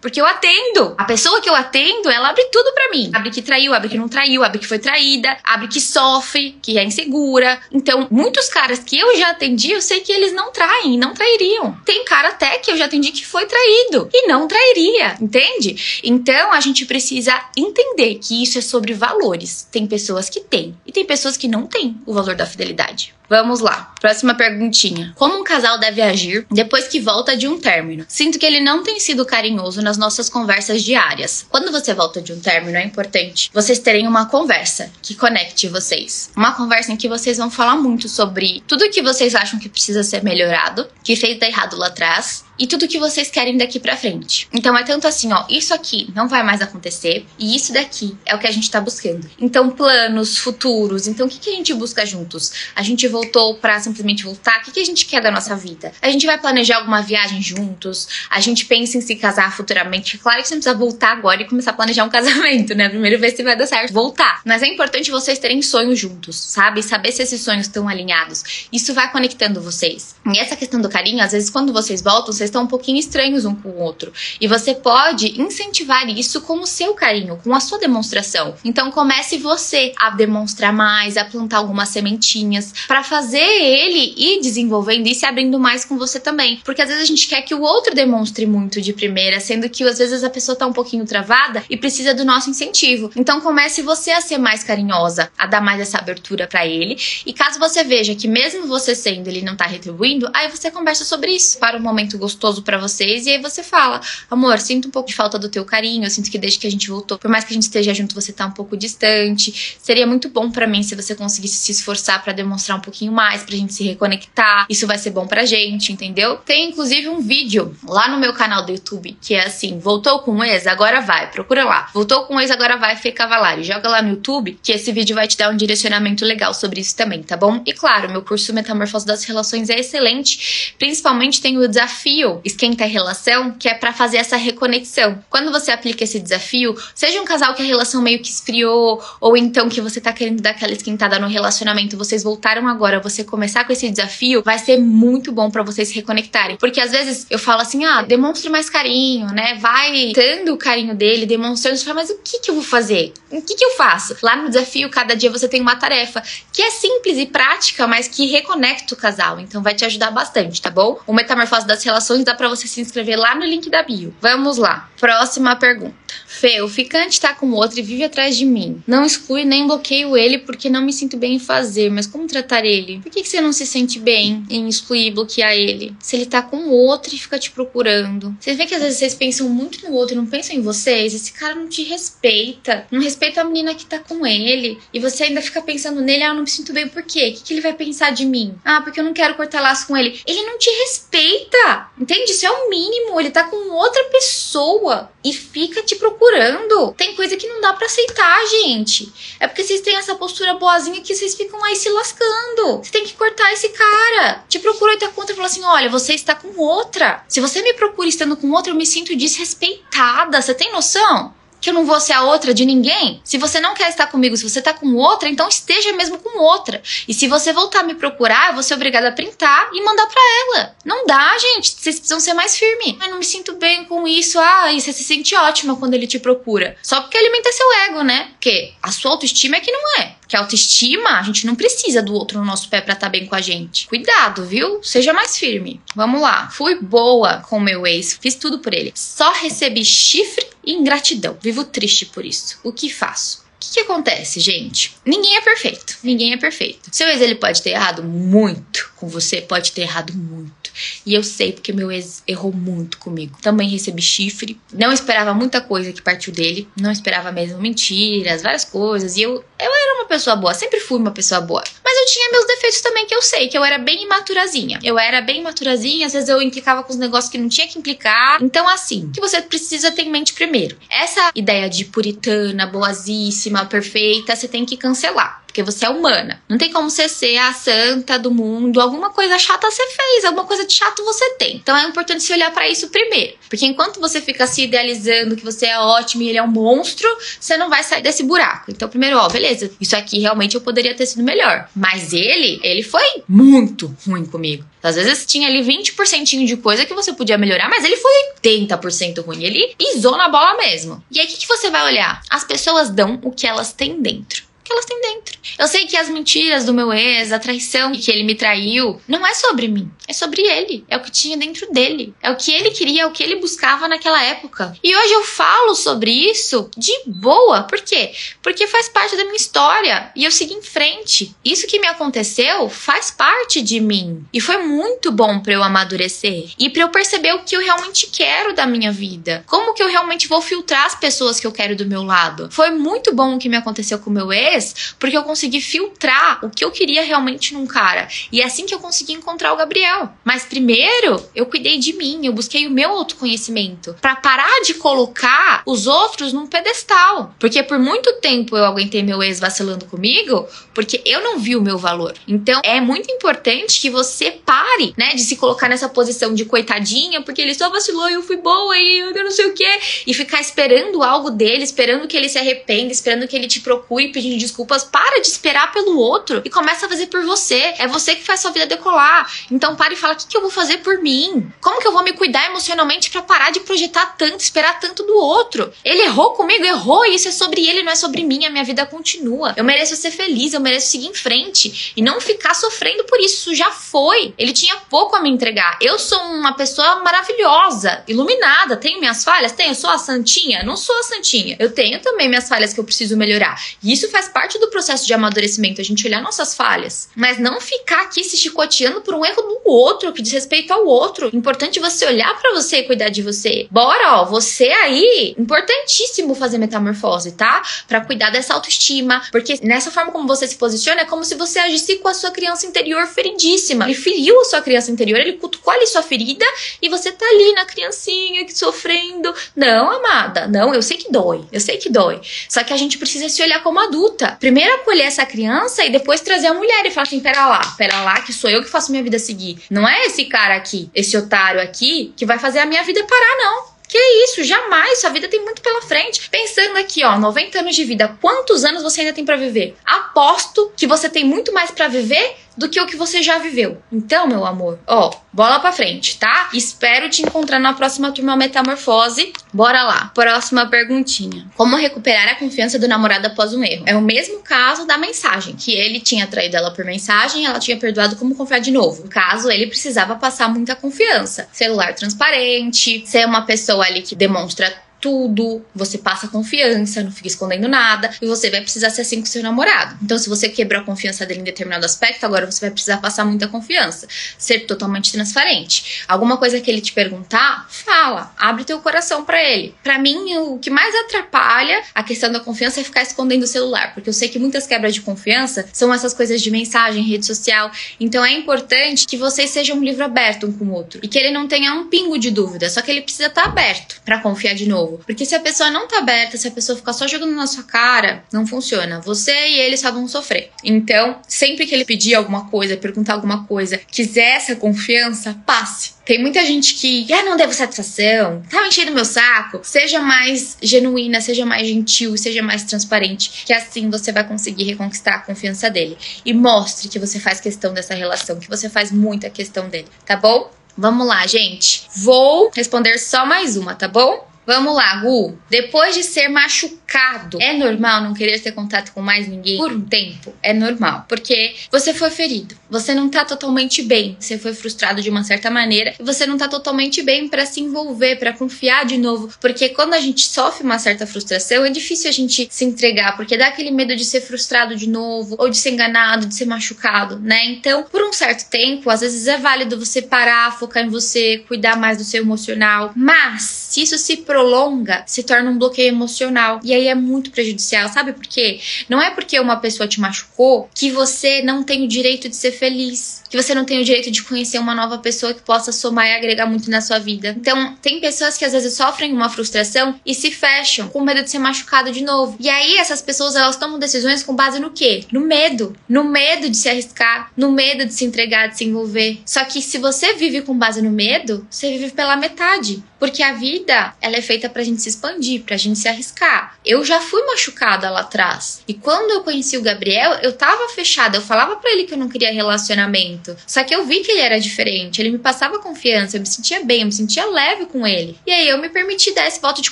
[0.02, 0.96] porque eu atendo.
[0.98, 3.12] A pessoa que eu atendo, ela abre tudo para mim.
[3.14, 6.78] Abre que traiu, abre que não traiu, abre que foi traída, abre que sofre, que
[6.78, 7.60] é insegura.
[7.72, 11.78] Então, muitos caras que eu já atendi, eu sei que eles não traem, não trairiam.
[11.86, 16.02] Tem cara até que eu já atendi que foi traído e não trairia, entende?
[16.04, 19.68] Então, a gente precisa entender que isso é sobre valores.
[19.72, 23.14] Tem pessoas que têm e tem pessoas que não têm o valor da fidelidade.
[23.32, 23.94] Vamos lá.
[24.02, 25.14] Próxima perguntinha.
[25.16, 28.04] Como um casal deve agir depois que volta de um término?
[28.10, 31.46] Sinto que ele não tem sido carinhoso nas nossas conversas diárias.
[31.50, 36.30] Quando você volta de um término, é importante vocês terem uma conversa que conecte vocês.
[36.36, 40.04] Uma conversa em que vocês vão falar muito sobre tudo que vocês acham que precisa
[40.04, 43.98] ser melhorado, que fez dar errado lá atrás e tudo que vocês querem daqui para
[43.98, 44.48] frente.
[44.54, 48.36] Então é tanto assim, ó, isso aqui não vai mais acontecer e isso daqui é
[48.36, 49.28] o que a gente tá buscando.
[49.40, 52.52] Então planos futuros, então o que, que a gente busca juntos?
[52.76, 55.92] A gente voltou para simplesmente voltar, o que, que a gente quer da nossa vida?
[56.02, 58.08] A gente vai planejar alguma viagem juntos?
[58.30, 60.18] A gente pensa em se casar futuramente?
[60.18, 62.90] Claro que você não precisa voltar agora e começar a planejar um casamento, né?
[62.90, 64.42] Primeiro ver se vai dar certo, voltar.
[64.44, 66.82] Mas é importante vocês terem sonhos juntos, sabe?
[66.82, 68.68] Saber se esses sonhos estão alinhados.
[68.72, 70.16] Isso vai conectando vocês.
[70.26, 73.46] E essa questão do carinho, às vezes quando vocês voltam, vocês estão um pouquinho estranhos
[73.46, 74.12] um com o outro.
[74.40, 78.56] E você pode incentivar isso com o seu carinho, com a sua demonstração.
[78.64, 85.08] Então comece você a demonstrar mais, a plantar algumas sementinhas, para fazer ele ir desenvolvendo
[85.08, 86.60] e se abrindo mais com você também.
[86.64, 89.84] Porque às vezes a gente quer que o outro demonstre muito de primeira, sendo que
[89.84, 93.12] às vezes a pessoa tá um pouquinho travada e precisa do nosso incentivo.
[93.16, 96.98] Então comece você a ser mais carinhosa, a dar mais essa abertura para ele.
[97.26, 101.04] E caso você veja que mesmo você sendo, ele não tá retribuindo, aí você conversa
[101.04, 104.92] sobre isso para um momento gostoso para vocês e aí você fala: "Amor, sinto um
[104.92, 107.30] pouco de falta do teu carinho, eu sinto que desde que a gente voltou, por
[107.30, 109.78] mais que a gente esteja junto, você tá um pouco distante.
[109.82, 113.44] Seria muito bom para mim se você conseguisse se esforçar para demonstrar um pouquinho mais,
[113.44, 114.66] pra gente se reconectar.
[114.70, 116.36] Isso vai ser bom pra gente, entendeu?
[116.38, 120.36] Tem inclusive um vídeo lá no meu canal do YouTube que é assim: voltou com
[120.36, 121.32] o ex, agora vai.
[121.32, 121.90] Procura lá.
[121.94, 123.64] Voltou com o ex, agora vai, Fê Cavalari.
[123.64, 126.96] Joga lá no YouTube que esse vídeo vai te dar um direcionamento legal sobre isso
[126.96, 127.62] também, tá bom?
[127.66, 130.76] E claro, meu curso Metamorfose das Relações é excelente.
[130.78, 135.24] Principalmente tem o desafio Esquenta a Relação, que é para fazer essa reconexão.
[135.30, 139.38] Quando você aplica esse desafio, seja um casal que a relação meio que esfriou, ou
[139.38, 142.68] então que você tá querendo dar aquela esquentada no relacionamento, vocês voltaram
[143.00, 146.58] você começar com esse desafio, vai ser muito bom para vocês se reconectarem.
[146.58, 149.56] Porque às vezes eu falo assim, ah, demonstre mais carinho, né?
[149.60, 153.14] Vai dando o carinho dele, demonstrando, você fala, mas o que que eu vou fazer?
[153.30, 154.16] O que que eu faço?
[154.22, 158.08] Lá no desafio, cada dia você tem uma tarefa que é simples e prática, mas
[158.08, 159.40] que reconecta o casal.
[159.40, 161.00] Então vai te ajudar bastante, tá bom?
[161.06, 164.14] O Metamorfose das Relações dá para você se inscrever lá no link da bio.
[164.22, 164.90] Vamos lá.
[165.00, 165.96] Próxima pergunta.
[166.28, 168.82] Fê, o ficante tá com outro e vive atrás de mim.
[168.88, 172.66] Não exclui nem bloqueio ele porque não me sinto bem em fazer, mas como tratar
[172.72, 173.00] ele?
[173.00, 175.96] Por que, que você não se sente bem em excluir e bloquear ele?
[176.00, 178.36] Se ele tá com outro e fica te procurando.
[178.40, 181.14] Vocês veem que às vezes vocês pensam muito no outro e não pensam em vocês?
[181.14, 182.88] Esse cara não te respeita.
[182.92, 184.80] Não respeita a menina que tá com ele.
[184.94, 187.30] E você ainda fica pensando nele, ah, eu não me sinto bem por quê?
[187.30, 188.56] O que, que ele vai pensar de mim?
[188.64, 190.20] Ah, porque eu não quero cortar laço com ele.
[190.26, 191.90] Ele não te respeita.
[192.00, 192.32] Entende?
[192.32, 193.20] Isso é o mínimo.
[193.20, 196.94] Ele tá com outra pessoa e fica te procurando.
[196.94, 199.12] Tem coisa que não dá para aceitar, gente.
[199.40, 202.78] É porque vocês têm essa postura boazinha que vocês ficam aí se lascando.
[202.78, 204.44] Você tem que cortar esse cara.
[204.48, 207.24] Te procura e tá contra e fala assim: olha, você está com outra.
[207.28, 210.42] Se você me procura estando com outra, eu me sinto desrespeitada.
[210.42, 211.34] Você tem noção?
[211.62, 213.22] Que eu não vou ser a outra de ninguém?
[213.24, 216.40] Se você não quer estar comigo, se você tá com outra, então esteja mesmo com
[216.40, 216.82] outra.
[217.08, 220.08] E se você voltar a me procurar, eu vou ser obrigada a printar e mandar
[220.08, 220.76] para ela.
[220.84, 221.70] Não dá, gente.
[221.70, 222.98] Vocês precisam ser mais firmes.
[223.00, 224.40] Ai, não me sinto bem com isso.
[224.40, 226.76] Ah, e você se sente ótima quando ele te procura.
[226.82, 228.30] Só porque alimenta seu ego, né?
[228.32, 230.16] Porque a sua autoestima é que não é.
[230.32, 233.26] Que autoestima, a gente não precisa do outro no nosso pé pra estar tá bem
[233.26, 233.86] com a gente.
[233.90, 234.82] Cuidado, viu?
[234.82, 235.82] Seja mais firme.
[235.94, 236.48] Vamos lá.
[236.48, 238.94] Fui boa com meu ex, fiz tudo por ele.
[238.96, 241.38] Só recebi chifre e ingratidão.
[241.42, 242.58] Vivo triste por isso.
[242.64, 243.40] O que faço?
[243.40, 244.96] O que, que, acontece, gente?
[245.06, 245.98] Ninguém é perfeito.
[246.02, 246.90] Ninguém é perfeito.
[246.94, 250.72] Seu ex ele pode ter errado muito com você, pode ter errado muito.
[251.04, 253.36] E eu sei porque meu ex errou muito comigo.
[253.42, 254.62] Também recebi chifre.
[254.72, 256.70] Não esperava muita coisa que partiu dele.
[256.80, 259.18] Não esperava mesmo mentiras, várias coisas.
[259.18, 260.54] E eu, eu era uma pessoa boa.
[260.54, 261.64] Sempre fui uma pessoa boa.
[261.84, 264.80] Mas eu tinha meus defeitos também que eu sei, que eu era bem imaturazinha.
[264.84, 267.80] Eu era bem imaturazinha, às vezes eu implicava com os negócios que não tinha que
[267.80, 268.42] implicar.
[268.42, 270.78] Então, assim, o que você precisa ter em mente primeiro?
[270.90, 276.42] Essa ideia de puritana, boazíssima, perfeita, você tem que cancelar porque você é humana.
[276.48, 278.80] Não tem como você ser a santa do mundo.
[278.80, 281.58] Alguma coisa chata você fez, alguma coisa de chato você tem.
[281.58, 283.34] Então é importante se olhar para isso primeiro.
[283.50, 287.08] Porque enquanto você fica se idealizando que você é ótimo e ele é um monstro,
[287.40, 288.72] você não vai sair desse buraco.
[288.72, 291.68] Então, primeiro, ó, beleza, isso aqui realmente eu poderia ter sido melhor.
[291.76, 294.64] Mas ele, ele foi muito ruim comigo.
[294.82, 298.12] Às vezes tinha ali 20% de coisa que você podia melhorar, mas ele foi
[298.42, 299.44] 80% ruim.
[299.44, 301.04] Ele pisou na bola mesmo.
[301.12, 302.22] E aí, o que, que você vai olhar?
[302.30, 305.40] As pessoas dão o que elas têm dentro que elas têm dentro.
[305.60, 309.26] Eu sei que as mentiras do meu ex, a traição que ele me traiu, não
[309.26, 310.86] é sobre mim, é sobre ele.
[310.88, 312.14] É o que tinha dentro dele.
[312.22, 314.76] É o que ele queria, é o que ele buscava naquela época.
[314.84, 317.64] E hoje eu falo sobre isso de boa.
[317.64, 318.12] Por quê?
[318.42, 321.36] Porque faz parte da minha história e eu segui em frente.
[321.44, 324.26] Isso que me aconteceu faz parte de mim.
[324.34, 328.08] E foi muito bom para eu amadurecer e para eu perceber o que eu realmente
[328.08, 329.44] quero da minha vida.
[329.48, 332.50] Como que eu realmente vou filtrar as pessoas que eu quero do meu lado.
[332.52, 334.61] Foi muito bom o que me aconteceu com o meu ex
[335.00, 338.08] porque eu consegui filtrar o que eu queria realmente num cara.
[338.32, 340.10] E é assim que eu consegui encontrar o Gabriel.
[340.24, 345.64] Mas primeiro, eu cuidei de mim, eu busquei o meu autoconhecimento para parar de colocar
[345.66, 347.34] os outros num pedestal.
[347.40, 351.62] Porque por muito tempo eu aguentei meu ex vacilando comigo, porque eu não vi o
[351.62, 352.14] meu valor.
[352.28, 357.22] Então é muito importante que você pare, né, de se colocar nessa posição de coitadinha,
[357.22, 360.14] porque ele só vacilou e eu fui boa e eu não sei o quê, e
[360.14, 364.38] ficar esperando algo dele, esperando que ele se arrependa, esperando que ele te procure pedindo
[364.52, 367.74] desculpas, para de esperar pelo outro e começa a fazer por você.
[367.78, 369.32] É você que faz sua vida decolar.
[369.50, 371.52] Então para e fala: o que, que eu vou fazer por mim?
[371.62, 375.16] Como que eu vou me cuidar emocionalmente para parar de projetar tanto, esperar tanto do
[375.16, 375.72] outro?
[375.84, 378.46] Ele errou comigo, errou, e isso é sobre ele, não é sobre mim.
[378.46, 379.54] A minha vida continua.
[379.56, 383.32] Eu mereço ser feliz, eu mereço seguir em frente e não ficar sofrendo por isso.
[383.32, 384.34] Isso já foi.
[384.38, 385.78] Ele tinha pouco a me entregar.
[385.82, 388.76] Eu sou uma pessoa maravilhosa, iluminada.
[388.76, 389.54] Tenho minhas falhas?
[389.54, 389.74] Tenho.
[389.74, 390.64] Sou a santinha?
[390.64, 391.56] Não sou a santinha.
[391.58, 393.62] Eu tenho também minhas falhas que eu preciso melhorar.
[393.82, 397.10] E isso faz parte do processo de amadurecimento, a gente olhar nossas falhas.
[397.16, 400.86] Mas não ficar aqui se chicoteando por um erro do outro, que diz respeito ao
[400.86, 401.30] outro.
[401.34, 403.68] Importante você olhar para você e cuidar de você.
[403.70, 407.62] Bora, ó, você aí, importantíssimo fazer metamorfose, tá?
[407.88, 411.60] Para cuidar dessa autoestima, porque nessa forma como você se posiciona é como se você
[411.60, 413.86] agisse com a sua criança interior feridíssima.
[413.86, 416.46] Ele feriu a sua criança interior, ele cutucou ali sua ferida
[416.82, 419.34] e você tá ali na criancinha que sofrendo.
[419.56, 422.22] Não, amada, não, eu sei que dói, eu sei que dói.
[422.50, 423.80] Só que a gente precisa se olhar como
[424.22, 424.38] adulta.
[424.40, 428.02] Primeiro acolher essa criança e depois trazer a mulher e falar assim: pera lá, pera
[428.02, 429.62] lá, que sou eu que faço minha vida seguir.
[429.70, 433.38] Não é esse cara aqui, esse otário aqui, que vai fazer a minha vida parar,
[433.38, 433.72] não.
[433.88, 436.30] Que isso, jamais, sua vida tem muito pela frente.
[436.30, 439.76] Pensando aqui, ó, 90 anos de vida, quantos anos você ainda tem para viver?
[439.86, 443.82] Aposto que você tem muito mais para viver do que o que você já viveu.
[443.92, 446.50] Então, meu amor, ó, bola pra frente, tá?
[446.54, 449.34] Espero te encontrar na próxima turma Metamorfose.
[449.52, 450.12] Bora lá.
[450.14, 451.48] Próxima perguntinha.
[451.58, 453.84] Como recuperar a confiança do namorado após um erro?
[453.88, 457.78] É o mesmo caso da mensagem, que ele tinha traído ela por mensagem, ela tinha
[457.78, 459.04] perdoado como confiar de novo.
[459.04, 461.48] No caso, ele precisava passar muita confiança.
[461.52, 464.72] Celular transparente, ser uma pessoa ali que demonstra
[465.02, 469.26] tudo, você passa confiança, não fica escondendo nada, e você vai precisar ser assim com
[469.26, 469.98] seu namorado.
[470.02, 473.26] Então, se você quebrou a confiança dele em determinado aspecto, agora você vai precisar passar
[473.26, 476.04] muita confiança, ser totalmente transparente.
[476.08, 479.74] Alguma coisa que ele te perguntar, fala, abre teu coração para ele.
[479.84, 483.94] Para mim, o que mais atrapalha a questão da confiança é ficar escondendo o celular,
[483.96, 487.72] porque eu sei que muitas quebras de confiança são essas coisas de mensagem, rede social.
[488.00, 491.18] Então, é importante que vocês sejam um livro aberto um com o outro e que
[491.18, 494.20] ele não tenha um pingo de dúvida, só que ele precisa estar tá aberto para
[494.20, 495.04] confiar de novo novo.
[495.06, 497.64] Porque se a pessoa não tá aberta, se a pessoa ficar só jogando na sua
[497.64, 499.00] cara, não funciona.
[499.02, 500.52] Você e ele só vão sofrer.
[500.64, 506.02] Então, sempre que ele pedir alguma coisa, perguntar alguma coisa, quiser essa confiança, passe.
[506.06, 509.62] Tem muita gente que, ah, não devo satisfação, tá enchendo meu saco.
[509.64, 515.16] Seja mais genuína, seja mais gentil, seja mais transparente, que assim você vai conseguir reconquistar
[515.16, 515.98] a confiança dele.
[516.26, 520.18] E mostre que você faz questão dessa relação, que você faz muita questão dele, tá
[520.18, 520.52] bom?
[520.78, 521.84] Vamos lá, gente.
[521.96, 524.31] Vou responder só mais uma, tá bom?
[524.46, 525.38] Vamos lá, Gu.
[525.50, 529.82] Depois de ser machucado, é normal não querer ter contato com mais ninguém por um
[529.82, 530.34] tempo?
[530.42, 532.56] É normal, porque você foi ferido.
[532.70, 534.18] Você não tá totalmente bem.
[534.20, 537.62] Você foi frustrado de uma certa maneira e você não tá totalmente bem para se
[537.62, 542.10] envolver, para confiar de novo, porque quando a gente sofre uma certa frustração, é difícil
[542.10, 545.58] a gente se entregar, porque dá aquele medo de ser frustrado de novo ou de
[545.58, 547.46] ser enganado, de ser machucado, né?
[547.46, 551.78] Então, por um certo tempo, às vezes é válido você parar, focar em você, cuidar
[551.78, 556.62] mais do seu emocional, mas se isso se prolonga, se torna um bloqueio emocional.
[556.64, 558.62] E aí é muito prejudicial, sabe por quê?
[558.88, 562.54] Não é porque uma pessoa te machucou que você não tem o direito de ser
[562.54, 566.08] feliz, que você não tem o direito de conhecer uma nova pessoa que possa somar
[566.08, 567.36] e agregar muito na sua vida.
[567.38, 571.30] Então, tem pessoas que às vezes sofrem uma frustração e se fecham com medo de
[571.30, 572.38] ser machucado de novo.
[572.40, 575.04] E aí essas pessoas elas tomam decisões com base no quê?
[575.12, 579.20] No medo, no medo de se arriscar, no medo de se entregar, de se envolver.
[579.26, 583.34] Só que se você vive com base no medo, você vive pela metade, porque a
[583.34, 586.56] vida ela é feita pra gente se expandir, pra gente se arriscar.
[586.64, 588.62] Eu já fui machucada lá atrás.
[588.68, 591.18] E quando eu conheci o Gabriel, eu tava fechada.
[591.18, 593.36] Eu falava para ele que eu não queria relacionamento.
[593.48, 595.02] Só que eu vi que ele era diferente.
[595.02, 598.20] Ele me passava confiança, eu me sentia bem, eu me sentia leve com ele.
[598.28, 599.72] E aí eu me permiti dar esse voto de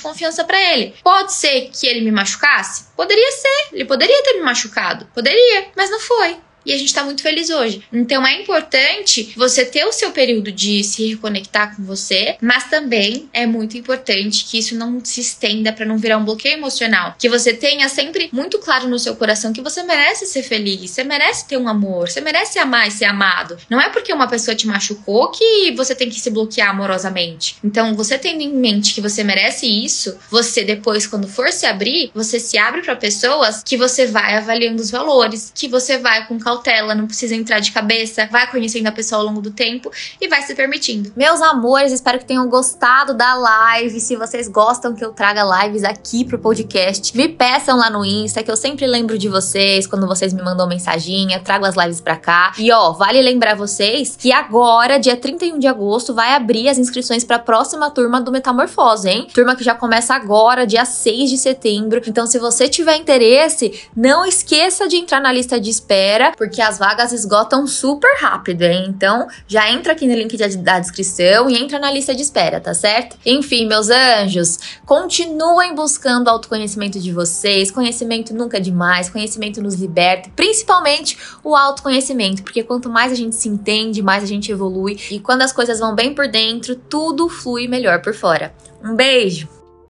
[0.00, 0.92] confiança para ele.
[1.00, 2.86] Pode ser que ele me machucasse?
[2.96, 3.68] Poderia ser.
[3.72, 5.06] Ele poderia ter me machucado.
[5.14, 7.82] Poderia, mas não foi e a gente tá muito feliz hoje.
[7.92, 13.28] Então é importante você ter o seu período de se reconectar com você, mas também
[13.32, 17.14] é muito importante que isso não se estenda para não virar um bloqueio emocional.
[17.18, 21.04] Que você tenha sempre muito claro no seu coração que você merece ser feliz, você
[21.04, 23.56] merece ter um amor, você merece amar e ser amado.
[23.68, 27.56] Não é porque uma pessoa te machucou que você tem que se bloquear amorosamente.
[27.62, 32.10] Então, você tendo em mente que você merece isso, você depois, quando for se abrir,
[32.14, 36.38] você se abre para pessoas que você vai avaliando os valores, que você vai com
[36.50, 40.26] cautela, não precisa entrar de cabeça, vai conhecendo a pessoa ao longo do tempo e
[40.26, 41.12] vai se permitindo.
[41.16, 44.00] Meus amores, espero que tenham gostado da live.
[44.00, 48.42] Se vocês gostam que eu traga lives aqui pro podcast, me peçam lá no Insta,
[48.42, 52.16] que eu sempre lembro de vocês quando vocês me mandam mensaginha, trago as lives pra
[52.16, 52.52] cá.
[52.58, 57.22] E ó, vale lembrar vocês que agora, dia 31 de agosto, vai abrir as inscrições
[57.22, 59.28] pra próxima turma do Metamorfose, hein?
[59.32, 62.00] Turma que já começa agora, dia 6 de setembro.
[62.06, 66.78] Então, se você tiver interesse, não esqueça de entrar na lista de espera, porque as
[66.78, 68.86] vagas esgotam super rápido, hein?
[68.88, 72.72] Então, já entra aqui no link da descrição e entra na lista de espera, tá
[72.72, 73.18] certo?
[73.26, 77.70] Enfim, meus anjos, continuem buscando autoconhecimento de vocês.
[77.70, 83.36] Conhecimento nunca é demais, conhecimento nos liberta, principalmente o autoconhecimento, porque quanto mais a gente
[83.36, 87.28] se entende, mais a gente evolui e quando as coisas vão bem por dentro, tudo
[87.28, 88.54] flui melhor por fora.
[88.82, 89.59] Um beijo!